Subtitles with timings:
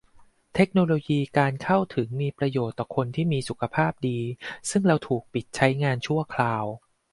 [0.55, 4.19] เทคโนโลยีการเข้าถึงมีประโยชน์ต่อคนที่มีสุขภาพดี
[4.69, 6.63] ซึ่งเราถูกปิดใช้งานชั่วคราว